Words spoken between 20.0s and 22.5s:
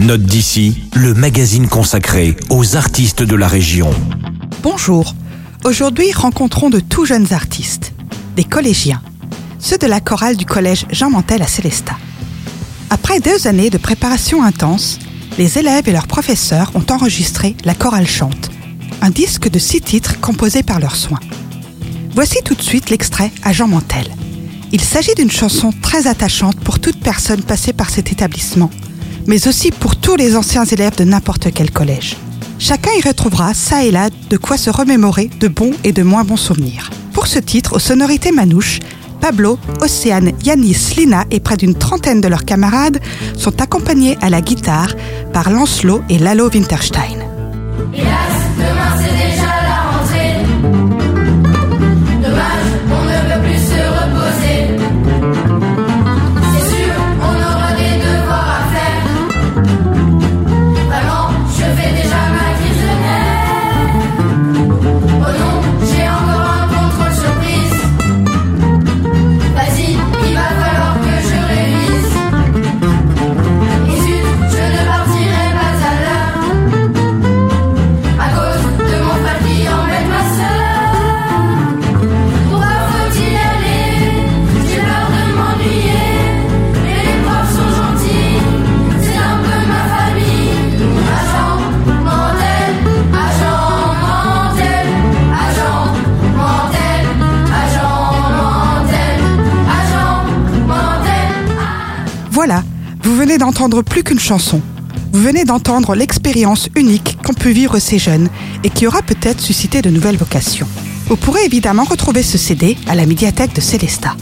composés par leurs soins. Voici